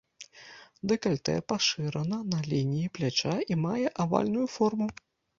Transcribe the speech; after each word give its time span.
Дэкальтэ 0.91 1.33
пашырана 1.51 2.17
па 2.31 2.39
лініі 2.53 2.87
пляча 2.99 3.35
і 3.53 3.57
мае 3.65 3.87
авальную 4.05 4.47
форму. 4.55 4.89